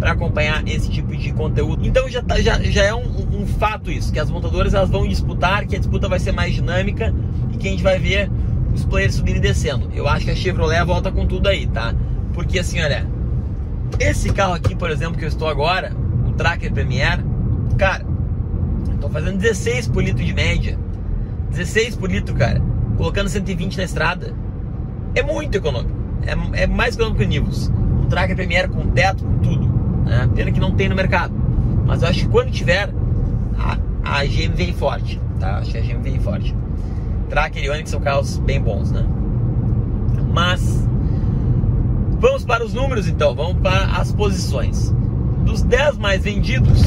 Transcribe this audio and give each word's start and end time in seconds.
para 0.00 0.12
acompanhar 0.12 0.66
esse 0.66 0.90
tipo 0.90 1.14
de 1.14 1.32
conteúdo. 1.32 1.86
Então 1.86 2.08
já, 2.08 2.22
tá, 2.22 2.40
já, 2.40 2.60
já 2.62 2.82
é 2.82 2.94
um, 2.94 3.42
um, 3.42 3.46
fato 3.46 3.90
isso, 3.90 4.10
que 4.10 4.18
as 4.18 4.30
montadoras 4.30 4.72
elas 4.72 4.88
vão 4.88 5.06
disputar, 5.06 5.66
que 5.66 5.76
a 5.76 5.78
disputa 5.78 6.08
vai 6.08 6.18
ser 6.18 6.32
mais 6.32 6.54
dinâmica 6.54 7.14
e 7.52 7.58
que 7.58 7.68
a 7.68 7.70
gente 7.70 7.82
vai 7.82 7.98
ver 7.98 8.30
os 8.74 8.84
players 8.84 9.14
subindo 9.14 9.36
e 9.36 9.40
descendo. 9.40 9.90
Eu 9.94 10.08
acho 10.08 10.24
que 10.24 10.30
a 10.30 10.36
Chevrolet 10.36 10.84
volta 10.84 11.10
com 11.10 11.26
tudo 11.26 11.48
aí, 11.48 11.66
tá? 11.66 11.94
Porque 12.32 12.58
assim, 12.58 12.80
olha, 12.80 13.06
esse 13.98 14.32
carro 14.32 14.54
aqui, 14.54 14.74
por 14.74 14.90
exemplo, 14.90 15.18
que 15.18 15.24
eu 15.24 15.28
estou 15.28 15.48
agora, 15.48 15.92
o 16.26 16.32
Tracker 16.32 16.72
Premier, 16.72 17.20
cara, 17.76 18.04
tô 19.00 19.08
fazendo 19.08 19.38
16 19.38 19.88
por 19.88 20.02
litro 20.02 20.24
de 20.24 20.32
média. 20.32 20.78
16 21.50 21.96
por 21.96 22.10
litro, 22.10 22.34
cara. 22.34 22.60
Colocando 22.96 23.28
120 23.28 23.76
na 23.76 23.84
estrada. 23.84 24.32
É 25.14 25.22
muito 25.22 25.56
econômico. 25.56 25.98
É, 26.22 26.62
é 26.62 26.66
mais 26.66 26.94
econômico 26.94 27.20
que 27.20 27.26
o 27.26 27.28
Nivus. 27.28 27.70
O 28.02 28.06
Tracker 28.06 28.36
Premier 28.36 28.68
com 28.68 28.86
teto, 28.90 29.24
com 29.24 29.38
tudo. 29.38 29.66
Né? 30.04 30.28
Pena 30.34 30.52
que 30.52 30.60
não 30.60 30.72
tem 30.72 30.88
no 30.88 30.94
mercado. 30.94 31.34
Mas 31.86 32.02
eu 32.02 32.08
acho 32.08 32.20
que 32.20 32.28
quando 32.28 32.50
tiver, 32.50 32.90
a, 33.58 33.78
a 34.04 34.24
GM 34.24 34.54
vem 34.54 34.72
forte. 34.72 35.20
Tá? 35.40 35.58
Acho 35.58 35.72
que 35.72 35.78
a 35.78 35.80
GM 35.80 36.02
vem 36.02 36.20
forte. 36.20 36.54
Tracker 37.30 37.64
e 37.64 37.70
Onix 37.70 37.88
são 37.88 38.00
carros 38.00 38.38
bem 38.38 38.60
bons, 38.60 38.90
né? 38.90 39.06
Mas 40.32 40.86
vamos 42.18 42.44
para 42.44 42.64
os 42.64 42.74
números 42.74 43.08
então, 43.08 43.34
vamos 43.34 43.62
para 43.62 43.96
as 43.96 44.12
posições. 44.12 44.92
Dos 45.44 45.62
10 45.62 45.96
mais 45.96 46.22
vendidos, 46.22 46.82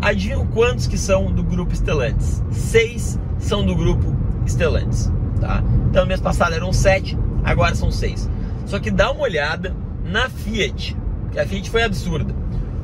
adivinham 0.00 0.46
quantos 0.46 0.86
que 0.86 0.98
são 0.98 1.32
do 1.32 1.42
grupo 1.42 1.74
Stellantis? 1.74 2.42
6 2.50 3.18
são 3.38 3.64
do 3.64 3.74
grupo 3.74 4.14
Stellantis, 4.46 5.10
tá? 5.40 5.64
Então 5.88 6.06
mês 6.06 6.20
passado 6.20 6.54
eram 6.54 6.72
7, 6.72 7.18
agora 7.42 7.74
são 7.74 7.90
6. 7.90 8.28
Só 8.66 8.78
que 8.78 8.90
dá 8.90 9.10
uma 9.10 9.22
olhada 9.22 9.74
na 10.04 10.28
Fiat, 10.28 10.96
que 11.32 11.38
a 11.38 11.46
Fiat 11.46 11.70
foi 11.70 11.82
absurda. 11.82 12.34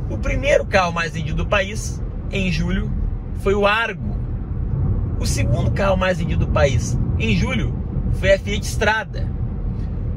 O 0.09 0.17
primeiro 0.17 0.65
carro 0.65 0.93
mais 0.93 1.13
vendido 1.13 1.45
do 1.45 1.47
país 1.47 2.03
em 2.33 2.51
julho 2.51 2.91
foi 3.43 3.55
o 3.55 3.67
Argo, 3.67 4.16
o 5.19 5.27
segundo 5.27 5.71
carro 5.71 5.97
mais 5.97 6.19
vendido 6.19 6.47
do 6.47 6.53
país 6.53 6.99
em 7.19 7.35
julho 7.37 7.75
foi 8.13 8.35
a 8.35 8.39
Fiat 8.39 8.65
Strada. 8.67 9.29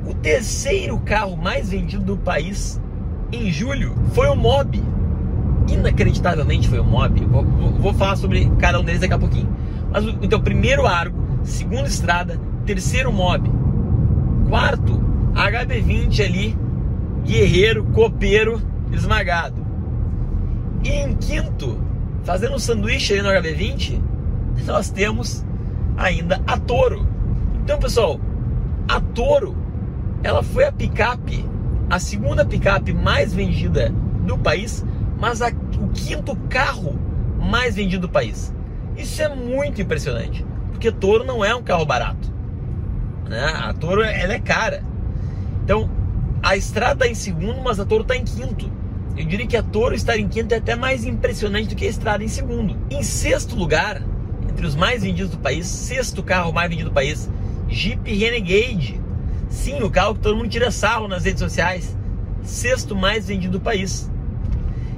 O 0.05 0.13
terceiro 0.13 0.97
carro 0.99 1.37
mais 1.37 1.69
vendido 1.69 2.03
do 2.03 2.17
país 2.17 2.81
em 3.31 3.51
julho 3.51 3.95
foi 4.13 4.27
o 4.27 4.35
Mob. 4.35 4.81
Inacreditavelmente 5.67 6.67
foi 6.67 6.79
o 6.79 6.83
Mob. 6.83 7.25
Vou, 7.25 7.43
vou 7.43 7.93
falar 7.93 8.15
sobre 8.15 8.51
cada 8.59 8.79
um 8.79 8.83
deles 8.83 9.01
daqui 9.01 9.13
a 9.13 9.19
pouquinho. 9.19 9.49
Mas 9.91 10.03
então, 10.21 10.41
primeiro 10.41 10.85
Argo, 10.85 11.23
segundo 11.43 11.87
Estrada, 11.87 12.39
terceiro 12.65 13.11
Mob, 13.11 13.49
quarto 14.47 14.99
HB20 15.33 16.25
ali, 16.25 16.57
guerreiro, 17.23 17.85
copeiro, 17.85 18.61
esmagado. 18.91 19.65
E 20.83 20.89
em 20.89 21.15
quinto, 21.15 21.79
fazendo 22.23 22.55
um 22.55 22.59
sanduíche 22.59 23.13
ali 23.13 23.21
no 23.21 23.29
HB20, 23.29 24.08
nós 24.65 24.89
temos 24.89 25.45
ainda 25.97 26.41
a 26.47 26.57
Toro. 26.57 27.07
Então, 27.63 27.77
pessoal, 27.77 28.19
a 28.87 28.99
Toro, 28.99 29.55
ela 30.23 30.41
foi 30.41 30.65
a 30.65 30.71
picape, 30.71 31.45
a 31.89 31.99
segunda 31.99 32.45
picape 32.45 32.93
mais 32.93 33.33
vendida 33.33 33.93
do 34.25 34.37
país, 34.37 34.85
mas 35.19 35.41
a, 35.41 35.49
o 35.49 35.89
quinto 35.89 36.35
carro 36.49 36.97
mais 37.39 37.75
vendido 37.75 38.07
do 38.07 38.09
país. 38.11 38.53
Isso 38.97 39.21
é 39.21 39.33
muito 39.33 39.81
impressionante, 39.81 40.45
porque 40.71 40.91
Toro 40.91 41.23
não 41.23 41.43
é 41.43 41.53
um 41.55 41.63
carro 41.63 41.85
barato. 41.85 42.33
Né? 43.27 43.43
A 43.43 43.73
Toro 43.73 44.01
ela 44.01 44.33
é 44.33 44.39
cara. 44.39 44.83
Então, 45.63 45.89
a 46.41 46.55
estrada 46.55 47.05
está 47.05 47.07
em 47.07 47.15
segundo, 47.15 47.61
mas 47.61 47.79
a 47.79 47.85
Toro 47.85 48.01
está 48.01 48.15
em 48.15 48.23
quinto. 48.23 48.71
Eu 49.15 49.25
diria 49.25 49.45
que 49.45 49.57
a 49.57 49.63
Toro 49.63 49.93
estar 49.93 50.17
em 50.17 50.27
quinto 50.27 50.53
é 50.53 50.57
até 50.57 50.75
mais 50.75 51.05
impressionante 51.05 51.69
do 51.69 51.75
que 51.75 51.85
a 51.85 51.89
estrada 51.89 52.23
em 52.23 52.27
segundo. 52.27 52.77
Em 52.89 53.03
sexto 53.03 53.55
lugar, 53.55 54.01
entre 54.49 54.65
os 54.65 54.75
mais 54.75 55.03
vendidos 55.03 55.31
do 55.31 55.37
país, 55.37 55.65
sexto 55.67 56.23
carro 56.23 56.51
mais 56.51 56.69
vendido 56.69 56.89
do 56.89 56.93
país, 56.93 57.29
Jeep 57.69 58.11
Renegade. 58.13 58.99
Sim, 59.47 59.81
o 59.83 59.89
carro 59.89 60.15
que 60.15 60.21
todo 60.21 60.35
mundo 60.35 60.49
tira 60.49 60.71
sarro 60.71 61.07
nas 61.07 61.23
redes 61.23 61.39
sociais. 61.39 61.95
Sexto 62.43 62.95
mais 62.95 63.27
vendido 63.27 63.57
do 63.57 63.61
país. 63.61 64.09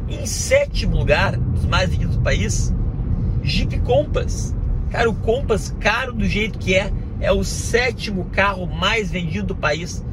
Em 0.09 0.25
sétimo 0.25 0.97
lugar, 0.97 1.37
dos 1.37 1.65
mais 1.65 1.89
vendidos 1.89 2.15
do 2.17 2.23
país, 2.23 2.73
Jeep 3.43 3.79
Compass. 3.79 4.55
Cara, 4.89 5.09
o 5.09 5.15
Compass, 5.15 5.75
caro 5.79 6.13
do 6.13 6.25
jeito 6.25 6.59
que 6.59 6.75
é, 6.75 6.91
é 7.19 7.31
o 7.31 7.43
sétimo 7.43 8.25
carro 8.25 8.65
mais 8.65 9.11
vendido 9.11 9.47
do 9.47 9.55
país. 9.55 10.03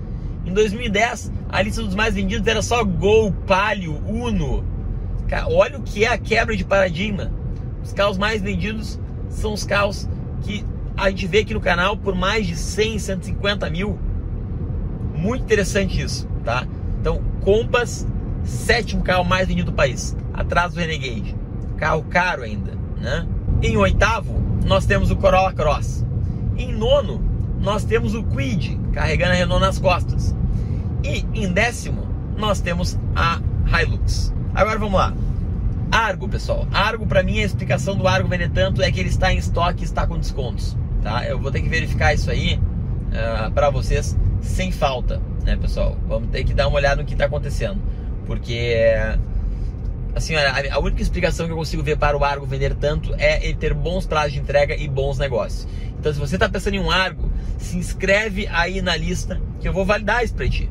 Em 0.45 0.53
2010, 0.53 1.33
a 1.49 1.63
lista 1.63 1.83
dos 1.83 1.95
mais 1.95 2.15
vendidos 2.15 2.47
era 2.47 2.63
só 2.63 2.85
Gol, 2.85 3.33
Palio, 3.47 4.01
Uno. 4.07 4.65
Cara, 5.27 5.49
olha 5.49 5.79
o 5.79 5.83
que 5.83 6.05
é 6.05 6.09
a 6.09 6.19
quebra 6.19 6.57
de 6.57 6.65
paradigma. 6.65 7.33
Os 7.83 7.93
carros 7.93 8.19
mais 8.19 8.41
vendidos 8.41 8.99
são 9.31 9.53
os 9.53 9.65
carros 9.65 10.09
que 10.43 10.65
a 10.97 11.11
gente 11.11 11.27
vê 11.27 11.39
aqui 11.39 11.55
no 11.55 11.61
canal 11.61 11.97
por 11.97 12.15
mais 12.15 12.47
de 12.47 12.57
100, 12.57 12.99
150 12.99 13.71
mil. 13.71 13.99
Muito 15.15 15.43
interessante 15.43 16.01
isso, 16.01 16.27
tá? 16.45 16.67
Então, 17.01 17.23
Compass, 17.43 18.07
sétimo 18.45 19.03
carro 19.03 19.25
mais 19.25 19.49
vendido 19.49 19.71
do 19.71 19.77
país, 19.77 20.17
atrás 20.33 20.75
do 20.75 20.81
Renegade. 20.81 21.37
Carro 21.77 22.03
caro 22.05 22.43
ainda, 22.43 22.73
né? 23.01 23.27
Em 23.63 23.77
oitavo, 23.77 24.41
nós 24.65 24.87
temos 24.87 25.11
o 25.11 25.17
Corolla 25.17 25.53
Cross. 25.53 26.05
Em 26.57 26.73
nono, 26.73 27.23
nós 27.61 27.85
temos 27.85 28.15
o 28.15 28.23
Quid, 28.23 28.79
carregando 28.93 29.33
a 29.33 29.37
Renault 29.37 29.61
nas 29.61 29.79
costas. 29.79 30.35
E 31.05 31.25
em 31.35 31.53
décimo, 31.53 32.07
nós 32.37 32.61
temos 32.61 32.99
a 33.15 33.41
Hilux. 33.67 34.33
Agora 34.55 34.79
vamos 34.79 34.99
lá. 34.99 35.13
Argo, 35.91 36.29
pessoal. 36.29 36.67
Argo, 36.73 37.07
para 37.07 37.23
mim, 37.23 37.41
a 37.41 37.45
explicação 37.45 37.97
do 37.97 38.07
Argo 38.07 38.29
vender 38.29 38.51
tanto 38.51 38.83
é 38.83 38.91
que 38.91 39.01
ele 39.01 39.09
está 39.09 39.33
em 39.33 39.39
estoque 39.39 39.85
está 39.85 40.07
com 40.07 40.19
descontos. 40.19 40.77
Tá? 41.03 41.25
Eu 41.27 41.39
vou 41.39 41.51
ter 41.51 41.63
que 41.63 41.69
verificar 41.69 42.13
isso 42.13 42.31
aí 42.31 42.55
uh, 42.55 43.47
ah, 43.47 43.51
para 43.53 43.71
vocês 43.71 44.17
sem 44.41 44.71
falta, 44.71 45.21
né, 45.45 45.57
pessoal? 45.57 45.97
Vamos 46.07 46.31
ter 46.31 46.45
que 46.45 46.55
dar 46.55 46.69
uma 46.69 46.77
olhada 46.77 47.01
no 47.01 47.07
que 47.07 47.15
está 47.15 47.25
acontecendo. 47.25 47.81
Porque, 48.27 48.75
assim, 50.15 50.35
a, 50.35 50.75
a 50.75 50.79
única 50.79 51.01
explicação 51.01 51.47
que 51.47 51.53
eu 51.53 51.57
consigo 51.57 51.83
ver 51.83 51.97
para 51.97 52.17
o 52.17 52.25
Argo 52.25 52.45
vender 52.45 52.75
tanto 52.75 53.15
é 53.15 53.45
ele 53.45 53.55
ter 53.55 53.73
bons 53.73 54.07
prazos 54.07 54.35
de 54.35 54.41
entrega 54.41 54.77
e 54.77 54.87
bons 54.87 55.19
negócios. 55.19 55.67
Então, 55.99 56.13
se 56.13 56.19
você 56.19 56.37
está 56.37 56.49
pensando 56.49 56.75
em 56.75 56.81
um 56.81 56.91
Argo, 56.91 57.31
se 57.57 57.77
inscreve 57.77 58.47
aí 58.49 58.83
na 58.83 58.95
lista 58.97 59.41
que 59.61 59.67
eu 59.67 59.73
vou 59.73 59.85
validar 59.85 60.23
isso 60.23 60.35
para 60.35 60.49
ti. 60.49 60.71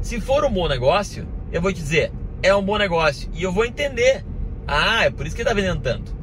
Se 0.00 0.20
for 0.20 0.44
um 0.44 0.50
bom 0.50 0.68
negócio, 0.68 1.26
eu 1.50 1.62
vou 1.62 1.72
te 1.72 1.80
dizer, 1.80 2.12
é 2.42 2.54
um 2.54 2.62
bom 2.62 2.76
negócio. 2.76 3.30
E 3.34 3.42
eu 3.42 3.52
vou 3.52 3.64
entender. 3.64 4.24
Ah, 4.70 5.04
é 5.04 5.10
por 5.10 5.26
isso 5.26 5.34
que 5.34 5.40
ele 5.40 5.48
tá 5.48 5.54
vendendo 5.54 5.80
tanto. 5.80 6.14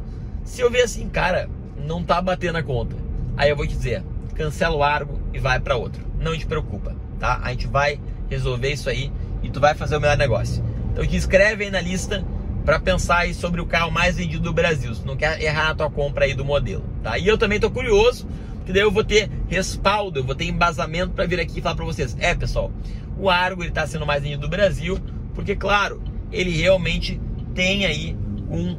Se 0.44 0.62
eu 0.62 0.70
ver 0.70 0.84
assim, 0.84 1.10
cara, 1.10 1.50
não 1.76 2.04
tá 2.04 2.22
batendo 2.22 2.60
a 2.60 2.64
conta. 2.64 2.96
Aí 3.36 3.50
eu 3.50 3.56
vou 3.56 3.66
te 3.66 3.76
dizer, 3.76 4.04
cancela 4.36 4.76
o 4.76 4.84
Argo 4.84 5.20
e 5.34 5.40
vai 5.40 5.60
para 5.60 5.76
outro. 5.76 6.06
Não 6.20 6.38
te 6.38 6.46
preocupa, 6.46 6.96
tá? 7.20 7.40
A 7.42 7.50
gente 7.50 7.66
vai 7.66 8.00
resolver 8.30 8.72
isso 8.72 8.88
aí 8.88 9.12
e 9.42 9.50
tu 9.50 9.60
vai 9.60 9.74
fazer 9.74 9.98
o 9.98 10.00
melhor 10.00 10.16
negócio. 10.16 10.64
Então 10.92 11.04
te 11.06 11.16
inscreve 11.16 11.64
aí 11.64 11.72
na 11.72 11.82
lista 11.82 12.24
para 12.64 12.80
pensar 12.80 13.20
aí 13.20 13.34
sobre 13.34 13.60
o 13.62 13.66
carro 13.66 13.90
mais 13.90 14.16
vendido 14.16 14.44
do 14.44 14.54
Brasil. 14.54 14.94
Se 14.94 15.06
não 15.06 15.18
quer 15.18 15.42
errar 15.42 15.72
a 15.72 15.76
tua 15.76 15.90
compra 15.90 16.26
aí 16.26 16.36
do 16.36 16.46
modelo, 16.46 16.84
tá? 17.02 17.18
E 17.18 17.28
eu 17.28 17.40
também 17.40 17.60
tô 17.60 17.72
curioso, 17.72 18.28
que 18.64 18.72
daí 18.72 18.84
eu 18.84 18.92
vou 18.92 19.04
ter 19.04 19.28
respaldo, 19.48 20.20
eu 20.20 20.24
vou 20.24 20.36
ter 20.36 20.46
embasamento 20.46 21.14
para 21.14 21.26
vir 21.26 21.40
aqui 21.40 21.60
e 21.60 21.62
falar 21.64 21.76
para 21.76 21.86
vocês. 21.86 22.16
É, 22.20 22.36
pessoal, 22.36 22.72
o 23.18 23.28
Argo 23.28 23.64
ele 23.64 23.72
tá 23.72 23.88
sendo 23.88 24.06
mais 24.06 24.22
vendido 24.22 24.44
do 24.44 24.50
Brasil, 24.50 25.00
porque 25.34 25.56
claro, 25.56 26.00
ele 26.32 26.52
realmente 26.52 27.20
tem 27.56 27.86
aí 27.86 28.16
um, 28.50 28.78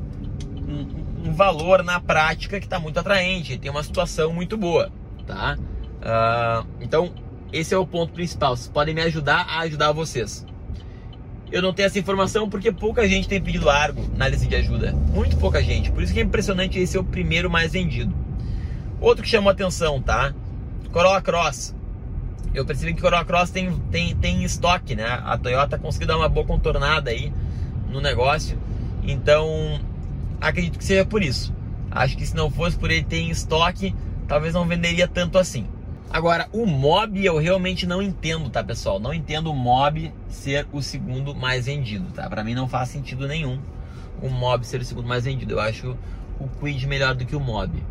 um, 0.69 1.29
um 1.29 1.33
valor 1.33 1.83
na 1.83 2.01
prática 2.01 2.59
que 2.59 2.67
está 2.67 2.79
muito 2.79 2.99
atraente, 2.99 3.59
tem 3.59 3.71
uma 3.71 3.83
situação 3.83 4.33
muito 4.33 4.57
boa, 4.57 4.91
tá? 5.27 5.57
Uh, 5.97 6.67
então, 6.81 7.13
esse 7.53 7.75
é 7.75 7.79
o 7.79 7.87
ponto 7.87 8.13
principal. 8.13 8.57
Vocês 8.57 8.69
podem 8.69 8.95
me 8.95 9.03
ajudar 9.03 9.47
a 9.49 9.61
ajudar 9.61 9.93
vocês. 9.93 10.45
Eu 11.51 11.63
não 11.63 11.73
tenho 11.73 11.87
essa 11.87 11.99
informação 11.99 12.51
porque 12.51 12.73
pouca 12.73 13.09
gente 13.09 13.29
tem 13.29 13.41
pedido 13.41 13.71
Argo 13.71 14.05
na 14.17 14.29
lista 14.29 14.47
de 14.47 14.57
ajuda. 14.57 14.93
Muito 14.93 15.37
pouca 15.37 15.63
gente. 15.63 15.91
Por 15.93 16.03
isso 16.03 16.13
que 16.13 16.21
é 16.21 16.23
impressionante 16.23 16.79
esse 16.79 16.97
é 16.97 17.01
o 17.01 17.05
primeiro 17.05 17.49
mais 17.49 17.73
vendido. 17.73 18.15
Outro 19.01 19.23
que 19.23 19.29
chamou 19.29 19.51
atenção, 19.51 20.03
tá? 20.03 20.35
Corolla 20.93 21.23
Cross. 21.23 21.75
Eu 22.53 22.65
percebi 22.65 22.95
que 22.95 23.01
Corolla 23.01 23.25
Cross 23.25 23.51
tem, 23.51 23.71
tem, 23.91 24.17
tem 24.17 24.43
estoque, 24.43 24.97
né? 24.97 25.05
A 25.05 25.39
Toyota 25.39 25.79
conseguiu 25.79 26.09
dar 26.09 26.17
uma 26.17 26.29
boa 26.29 26.47
contornada 26.47 27.11
aí 27.11 27.33
no 27.89 28.01
negócio. 28.01 28.59
Então, 29.07 29.81
acredito 30.41 30.79
que 30.79 30.85
seja 30.85 31.05
por 31.05 31.23
isso. 31.23 31.55
Acho 31.91 32.17
que 32.17 32.27
se 32.27 32.35
não 32.35 32.51
fosse 32.51 32.77
por 32.77 32.91
ele 32.91 33.05
ter 33.05 33.19
em 33.19 33.31
estoque, 33.31 33.95
talvez 34.27 34.55
não 34.55 34.67
venderia 34.67 35.07
tanto 35.07 35.39
assim. 35.39 35.67
Agora, 36.11 36.49
o 36.53 36.67
Mob 36.67 37.25
eu 37.25 37.39
realmente 37.39 37.87
não 37.87 38.01
entendo, 38.03 38.49
tá, 38.49 38.63
pessoal? 38.63 39.01
Não 39.01 39.13
entendo 39.13 39.51
o 39.51 39.55
Mob 39.55 40.13
ser 40.29 40.67
o 40.73 40.81
segundo 40.81 41.35
mais 41.35 41.67
vendido, 41.67 42.13
tá? 42.13 42.29
Para 42.29 42.45
mim 42.45 42.55
não 42.55 42.69
faz 42.69 42.89
sentido 42.89 43.27
nenhum 43.27 43.59
o 44.23 44.29
Mob 44.29 44.67
ser 44.67 44.81
o 44.81 44.85
segundo 44.85 45.07
mais 45.07 45.25
vendido. 45.25 45.55
Eu 45.55 45.61
acho 45.61 45.97
o 46.39 46.49
Quid 46.49 46.87
melhor 46.87 47.15
do 47.15 47.25
que 47.25 47.37
o 47.37 47.41
Mob. 47.41 47.83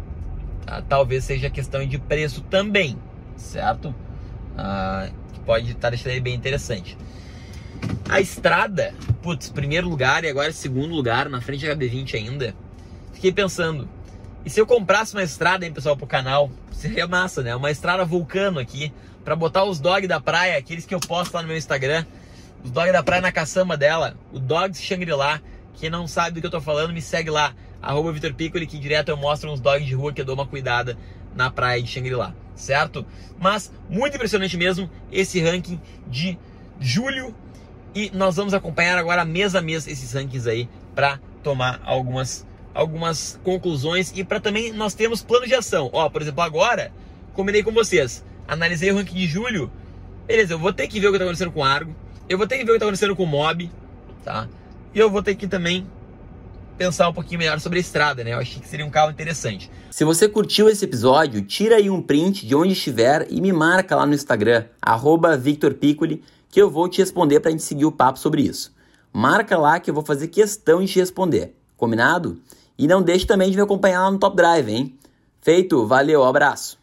Tá? 0.65 0.81
Talvez 0.81 1.23
seja 1.23 1.49
questão 1.49 1.85
de 1.85 1.97
preço 1.97 2.41
também, 2.41 2.97
certo? 3.35 3.93
Ah, 4.57 5.09
pode 5.45 5.71
estar 5.71 5.89
deixando 5.89 6.19
bem 6.21 6.33
interessante. 6.33 6.97
A 8.07 8.21
estrada, 8.21 8.93
putz, 9.23 9.49
primeiro 9.49 9.89
lugar 9.89 10.23
e 10.23 10.29
agora 10.29 10.51
segundo 10.51 10.93
lugar, 10.93 11.27
na 11.27 11.41
frente 11.41 11.65
da 11.65 11.75
HB20 11.75 12.13
ainda. 12.13 12.55
Fiquei 13.11 13.31
pensando, 13.31 13.89
e 14.45 14.49
se 14.49 14.61
eu 14.61 14.67
comprasse 14.67 15.15
uma 15.15 15.23
estrada, 15.23 15.65
hein, 15.65 15.73
pessoal, 15.73 15.97
pro 15.97 16.05
canal? 16.05 16.51
Seria 16.71 17.07
massa, 17.07 17.41
né? 17.41 17.55
Uma 17.55 17.71
estrada 17.71 18.05
vulcano 18.05 18.59
aqui, 18.59 18.93
para 19.23 19.35
botar 19.35 19.63
os 19.63 19.79
dog 19.79 20.05
da 20.07 20.21
praia, 20.21 20.55
aqueles 20.55 20.85
que 20.85 20.93
eu 20.93 20.99
posto 20.99 21.33
lá 21.33 21.41
no 21.41 21.47
meu 21.47 21.57
Instagram. 21.57 22.05
Os 22.63 22.69
dog 22.69 22.91
da 22.91 23.01
praia 23.01 23.23
na 23.23 23.31
caçamba 23.31 23.75
dela, 23.75 24.15
o 24.31 24.39
Dogs 24.39 24.79
Shangri-La. 24.83 25.41
Quem 25.73 25.89
não 25.89 26.07
sabe 26.07 26.35
do 26.35 26.41
que 26.41 26.45
eu 26.45 26.51
tô 26.51 26.61
falando, 26.61 26.93
me 26.93 27.01
segue 27.01 27.31
lá, 27.31 27.55
arroba 27.81 28.11
Vitor 28.11 28.35
Piccoli, 28.35 28.67
que 28.67 28.77
direto 28.77 29.09
eu 29.09 29.17
mostro 29.17 29.51
uns 29.51 29.59
dogs 29.59 29.85
de 29.85 29.95
rua 29.95 30.13
que 30.13 30.21
eu 30.21 30.25
dou 30.25 30.35
uma 30.35 30.45
cuidada 30.45 30.95
na 31.35 31.49
praia 31.49 31.81
de 31.81 31.89
Shangri-La, 31.89 32.35
certo? 32.55 33.03
Mas 33.39 33.73
muito 33.89 34.15
impressionante 34.15 34.55
mesmo 34.55 34.89
esse 35.11 35.41
ranking 35.41 35.81
de 36.07 36.37
julho 36.79 37.35
e 37.95 38.11
nós 38.13 38.35
vamos 38.35 38.53
acompanhar 38.53 38.97
agora 38.97 39.23
mês 39.23 39.55
a 39.55 39.61
mês 39.61 39.87
esses 39.87 40.11
rankings 40.11 40.47
aí 40.47 40.69
para 40.93 41.17
tomar 41.41 41.81
algumas 41.85 42.45
algumas 42.73 43.39
conclusões 43.41 44.11
e 44.13 44.21
para 44.21 44.41
também 44.41 44.73
nós 44.73 44.93
temos 44.93 45.23
plano 45.23 45.47
de 45.47 45.55
ação. 45.55 45.89
Ó, 45.93 46.09
por 46.09 46.21
exemplo, 46.21 46.41
agora 46.41 46.91
combinei 47.33 47.63
com 47.63 47.71
vocês, 47.71 48.21
analisei 48.45 48.91
o 48.91 48.95
ranking 48.95 49.15
de 49.15 49.27
julho. 49.27 49.71
Beleza, 50.27 50.53
eu 50.53 50.59
vou 50.59 50.73
ter 50.73 50.87
que 50.87 50.99
ver 50.99 51.07
o 51.07 51.11
que 51.11 51.15
está 51.15 51.23
acontecendo 51.23 51.51
com 51.51 51.61
o 51.61 51.63
Argo, 51.63 51.95
eu 52.27 52.37
vou 52.37 52.45
ter 52.45 52.57
que 52.57 52.65
ver 52.65 52.71
o 52.71 52.73
que 52.73 52.77
está 52.77 52.85
acontecendo 52.85 53.15
com 53.15 53.23
o 53.23 53.27
Mob, 53.27 53.71
tá? 54.25 54.49
E 54.93 54.99
eu 54.99 55.09
vou 55.09 55.23
ter 55.23 55.35
que 55.35 55.47
também 55.47 55.87
pensar 56.77 57.07
um 57.07 57.13
pouquinho 57.13 57.39
melhor 57.39 57.59
sobre 57.61 57.77
a 57.77 57.81
estrada, 57.81 58.23
né? 58.23 58.33
Eu 58.33 58.39
achei 58.39 58.61
que 58.61 58.67
seria 58.67 58.85
um 58.85 58.89
carro 58.89 59.11
interessante. 59.11 59.71
Se 59.89 60.03
você 60.03 60.27
curtiu 60.27 60.67
esse 60.67 60.83
episódio, 60.83 61.41
tira 61.41 61.77
aí 61.77 61.89
um 61.89 62.01
print 62.01 62.45
de 62.45 62.55
onde 62.55 62.73
estiver 62.73 63.27
e 63.29 63.39
me 63.39 63.53
marca 63.53 63.95
lá 63.95 64.05
no 64.05 64.13
Instagram, 64.13 64.65
@victorpiccoli, 65.39 66.21
que 66.55 66.61
eu 66.61 66.69
vou 66.69 66.87
te 66.87 66.99
responder 66.99 67.41
para 67.41 67.49
a 67.49 67.51
gente 67.51 67.63
seguir 67.63 67.83
o 67.83 67.91
papo 67.91 68.17
sobre 68.17 68.41
isso. 68.41 68.73
Marca 69.11 69.57
lá 69.57 69.77
que 69.77 69.89
eu 69.89 69.93
vou 69.93 70.05
fazer 70.05 70.29
questão 70.29 70.81
de 70.81 70.89
te 70.89 70.99
responder. 71.01 71.53
Combinado? 71.75 72.39
E 72.77 72.87
não 72.87 73.01
deixe 73.01 73.25
também 73.25 73.51
de 73.51 73.57
me 73.57 73.63
acompanhar 73.63 74.03
lá 74.03 74.09
no 74.09 74.17
Top 74.17 74.37
Drive, 74.37 74.69
hein? 74.69 74.97
Feito, 75.41 75.85
valeu, 75.85 76.23
abraço! 76.23 76.73